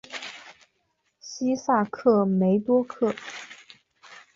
[1.19, 3.13] 西萨克梅多克。